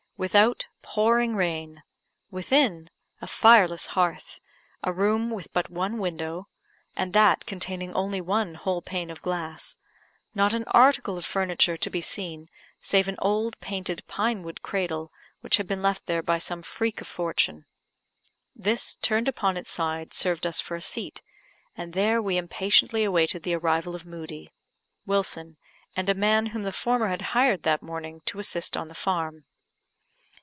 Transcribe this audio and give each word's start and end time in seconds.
Without, 0.17 0.67
pouring 0.83 1.35
rain; 1.35 1.81
within, 2.29 2.91
a 3.21 3.25
fireless 3.25 3.87
hearth; 3.87 4.37
a 4.83 4.93
room 4.93 5.31
with 5.31 5.51
but 5.51 5.71
one 5.71 5.97
window, 5.97 6.47
and 6.95 7.11
that 7.13 7.47
containing 7.47 7.91
only 7.95 8.21
one 8.21 8.53
whole 8.53 8.83
pane 8.83 9.09
of 9.09 9.23
glass; 9.23 9.77
not 10.35 10.53
an 10.53 10.63
article 10.67 11.17
of 11.17 11.25
furniture 11.25 11.75
to 11.75 11.89
be 11.89 12.01
seen, 12.01 12.49
save 12.79 13.07
an 13.07 13.15
old 13.17 13.59
painted 13.61 14.05
pine 14.05 14.43
wood 14.43 14.61
cradle, 14.61 15.11
which 15.39 15.57
had 15.57 15.65
been 15.65 15.81
left 15.81 16.05
there 16.05 16.21
by 16.21 16.37
some 16.37 16.61
freak 16.61 17.01
of 17.01 17.07
fortune. 17.07 17.65
This, 18.55 18.93
turned 18.93 19.27
upon 19.27 19.57
its 19.57 19.71
side, 19.71 20.13
served 20.13 20.45
us 20.45 20.61
for 20.61 20.75
a 20.75 20.83
seat, 20.83 21.23
and 21.75 21.93
there 21.93 22.21
we 22.21 22.37
impatiently 22.37 23.03
awaited 23.03 23.41
the 23.41 23.55
arrival 23.55 23.95
of 23.95 24.05
Moodie, 24.05 24.53
Wilson, 25.03 25.57
and 25.95 26.09
a 26.09 26.13
man 26.13 26.45
whom 26.47 26.61
the 26.61 26.71
former 26.71 27.07
had 27.07 27.23
hired 27.33 27.63
that 27.63 27.81
morning 27.81 28.21
to 28.27 28.37
assist 28.37 28.77
on 28.77 28.87
the 28.87 28.93
farm. 28.93 29.45